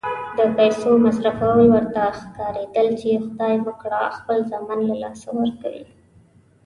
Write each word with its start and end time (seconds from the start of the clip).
د 0.37 0.39
پیسو 0.57 0.89
مصرفول 1.05 1.59
ورته 1.73 2.03
ښکارېدل 2.19 2.87
چې 3.01 3.09
خدای 3.25 3.55
مه 3.65 3.73
کړه 3.81 4.03
خپل 4.17 4.37
زامن 4.49 4.79
له 4.89 4.95
لاسه 5.03 5.29
ورکوي. 5.39 5.85